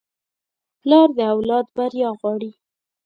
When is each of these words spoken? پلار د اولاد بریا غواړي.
پلار 0.81 1.07
د 1.17 1.19
اولاد 1.33 1.65
بریا 1.75 2.09
غواړي. 2.19 2.51